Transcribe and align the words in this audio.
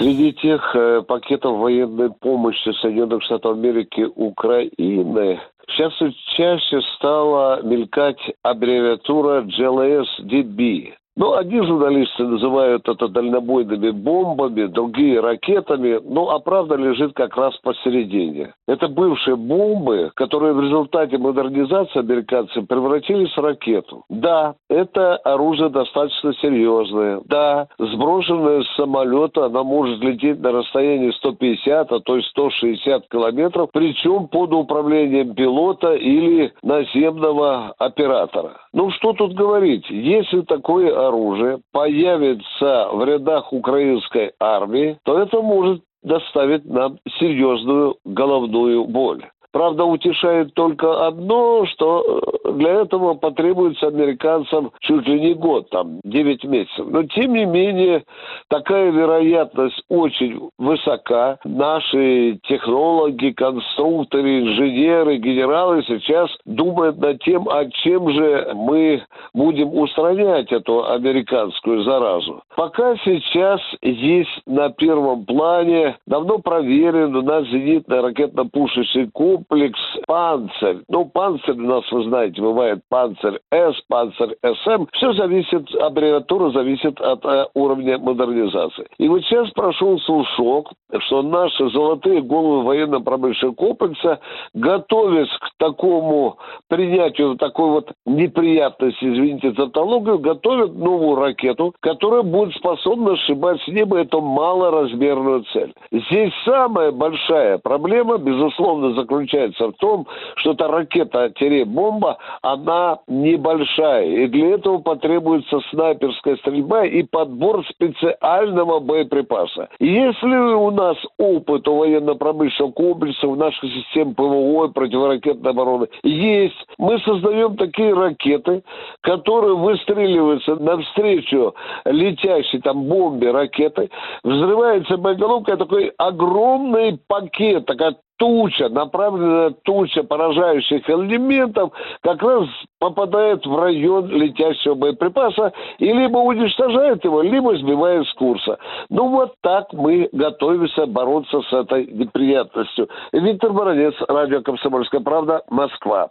Среди 0.00 0.32
тех 0.32 0.74
э, 0.74 1.02
пакетов 1.02 1.58
военной 1.58 2.08
помощи 2.08 2.72
Соединенных 2.80 3.22
Штатов 3.22 3.58
Америки 3.58 4.08
Украины 4.14 5.38
сейчас 5.68 5.92
чаще 6.36 6.80
стала 6.96 7.60
мелькать 7.62 8.20
аббревиатура 8.42 9.42
GLSDB. 9.42 10.94
Ну, 11.20 11.34
одни 11.34 11.60
журналисты 11.60 12.24
называют 12.24 12.88
это 12.88 13.06
дальнобойными 13.08 13.90
бомбами, 13.90 14.64
другие 14.64 15.20
ракетами, 15.20 16.00
ну, 16.02 16.30
а 16.30 16.38
правда 16.38 16.76
лежит 16.76 17.12
как 17.12 17.36
раз 17.36 17.54
посередине. 17.58 18.54
Это 18.66 18.88
бывшие 18.88 19.36
бомбы, 19.36 20.12
которые 20.16 20.54
в 20.54 20.62
результате 20.62 21.18
модернизации 21.18 21.98
американцев 21.98 22.66
превратились 22.66 23.36
в 23.36 23.38
ракету. 23.38 24.02
Да, 24.08 24.54
это 24.70 25.16
оружие 25.16 25.68
достаточно 25.68 26.32
серьезное. 26.40 27.20
Да, 27.26 27.68
сброшенное 27.78 28.62
с 28.62 28.76
самолета 28.76 29.44
она 29.44 29.62
может 29.62 30.02
лететь 30.02 30.40
на 30.40 30.52
расстоянии 30.52 31.10
150, 31.10 31.92
а 31.92 32.00
то 32.00 32.16
есть 32.16 32.28
160 32.28 33.08
километров, 33.10 33.68
причем 33.74 34.26
под 34.28 34.54
управлением 34.54 35.34
пилота 35.34 35.92
или 35.92 36.54
наземного 36.62 37.74
оператора. 37.76 38.52
Ну, 38.72 38.90
что 38.92 39.12
тут 39.12 39.34
говорить? 39.34 39.84
Если 39.90 40.40
такое 40.42 41.09
оружие 41.10 41.60
появится 41.72 42.88
в 42.92 43.04
рядах 43.04 43.52
украинской 43.52 44.32
армии, 44.40 44.98
то 45.04 45.18
это 45.18 45.42
может 45.42 45.82
доставить 46.02 46.64
нам 46.64 46.98
серьезную 47.18 47.96
головную 48.04 48.84
боль. 48.86 49.24
Правда, 49.52 49.84
утешает 49.84 50.54
только 50.54 51.06
одно, 51.06 51.66
что 51.66 52.22
э, 52.39 52.39
для 52.52 52.82
этого 52.82 53.14
потребуется 53.14 53.88
американцам 53.88 54.70
чуть 54.80 55.06
ли 55.06 55.20
не 55.20 55.34
год, 55.34 55.68
там, 55.70 56.00
9 56.04 56.44
месяцев. 56.44 56.86
Но, 56.88 57.02
тем 57.04 57.32
не 57.34 57.44
менее, 57.44 58.04
такая 58.48 58.90
вероятность 58.90 59.82
очень 59.88 60.50
высока. 60.58 61.38
Наши 61.44 62.38
технологи, 62.44 63.30
конструкторы, 63.30 64.40
инженеры, 64.40 65.16
генералы 65.16 65.82
сейчас 65.86 66.30
думают 66.44 66.98
над 66.98 67.22
тем, 67.22 67.48
а 67.48 67.64
чем 67.66 68.10
же 68.10 68.52
мы 68.54 69.02
будем 69.34 69.74
устранять 69.76 70.52
эту 70.52 70.86
американскую 70.86 71.82
заразу. 71.82 72.42
Пока 72.56 72.96
сейчас 73.04 73.60
есть 73.82 74.42
на 74.46 74.70
первом 74.70 75.24
плане 75.24 75.96
давно 76.06 76.38
проверен 76.38 77.14
у 77.16 77.22
нас 77.22 77.46
зенитно 77.46 78.02
ракетно-пушечный 78.02 79.10
комплекс, 79.10 79.60
комплекс 79.60 79.80
«Панцирь». 80.06 80.82
Ну, 80.88 81.04
«Панцирь» 81.06 81.54
у 81.54 81.66
нас, 81.66 81.90
вы 81.90 82.04
знаете, 82.04 82.39
бывает 82.40 82.80
«Панцирь 82.88 83.40
С», 83.50 83.80
«Панцирь 83.88 84.36
СМ». 84.42 84.86
Все 84.92 85.12
зависит, 85.12 85.74
аббревиатура 85.74 86.50
зависит 86.50 87.00
от 87.00 87.24
э, 87.24 87.46
уровня 87.54 87.98
модернизации. 87.98 88.86
И 88.98 89.08
вот 89.08 89.22
сейчас 89.22 89.50
прошел 89.50 89.98
слушок, 90.00 90.72
что 90.98 91.22
наши 91.22 91.68
золотые 91.70 92.22
головы 92.22 92.64
военно-промышленного 92.64 93.54
комплекса, 93.54 94.20
готовясь 94.54 95.30
к 95.38 95.50
такому 95.58 96.38
принятию 96.68 97.36
такой 97.36 97.70
вот 97.70 97.92
неприятности, 98.06 99.04
извините 99.04 99.50
за 99.50 99.68
тавтологию, 99.70 100.18
готовят 100.18 100.74
новую 100.74 101.16
ракету, 101.16 101.74
которая 101.80 102.22
будет 102.22 102.54
способна 102.56 103.16
сшибать 103.16 103.60
с 103.62 103.68
неба 103.68 103.98
эту 103.98 104.20
малоразмерную 104.20 105.44
цель. 105.52 105.72
Здесь 105.90 106.32
самая 106.44 106.92
большая 106.92 107.58
проблема, 107.58 108.18
безусловно, 108.18 108.94
заключается 108.94 109.68
в 109.68 109.72
том, 109.74 110.06
что 110.36 110.52
эта 110.52 110.68
ракета-бомба, 110.68 112.18
она 112.42 112.98
небольшая. 113.06 114.04
И 114.04 114.26
для 114.28 114.54
этого 114.54 114.78
потребуется 114.78 115.60
снайперская 115.70 116.36
стрельба 116.36 116.84
и 116.84 117.02
подбор 117.02 117.64
специального 117.66 118.80
боеприпаса. 118.80 119.68
Если 119.78 120.36
у 120.36 120.70
нас 120.70 120.96
опыт 121.18 121.66
у 121.68 121.76
военно-промышленного 121.76 122.72
комплекса, 122.72 123.26
в 123.26 123.36
нашей 123.36 123.70
системе 123.70 124.14
ПВО 124.14 124.66
и 124.66 124.72
противоракетной 124.72 125.50
обороны 125.50 125.88
есть, 126.02 126.66
мы 126.78 126.98
создаем 127.00 127.56
такие 127.56 127.94
ракеты, 127.94 128.62
которые 129.00 129.56
выстреливаются 129.56 130.56
навстречу 130.56 131.54
летящей 131.84 132.60
там 132.60 132.84
бомбе 132.84 133.30
ракеты, 133.30 133.90
взрывается 134.24 134.96
боеголовка, 134.96 135.56
такой 135.56 135.92
огромный 135.98 136.98
пакет, 137.06 137.66
такая 137.66 137.96
туча, 138.20 138.68
направленная 138.68 139.50
туча 139.64 140.02
поражающих 140.02 140.88
элементов 140.90 141.72
как 142.02 142.22
раз 142.22 142.44
попадает 142.78 143.44
в 143.46 143.56
район 143.56 144.08
летящего 144.08 144.74
боеприпаса 144.74 145.52
и 145.78 145.86
либо 145.86 146.18
уничтожает 146.18 147.02
его, 147.02 147.22
либо 147.22 147.56
сбивает 147.56 148.06
с 148.06 148.12
курса. 148.12 148.58
Ну 148.90 149.08
вот 149.08 149.32
так 149.40 149.72
мы 149.72 150.10
готовимся 150.12 150.84
бороться 150.86 151.40
с 151.40 151.52
этой 151.52 151.86
неприятностью. 151.86 152.88
Виктор 153.12 153.52
Баранец, 153.52 153.94
радио 154.06 154.42
«Комсомольская 154.42 155.00
правда», 155.00 155.42
Москва. 155.48 156.10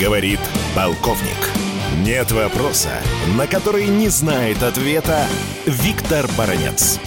Говорит 0.00 0.40
полковник. 0.76 1.50
Нет 2.06 2.30
вопроса, 2.30 2.90
на 3.36 3.46
который 3.46 3.86
не 3.86 4.08
знает 4.08 4.62
ответа 4.62 5.26
Виктор 5.66 6.26
Баранец. 6.38 7.00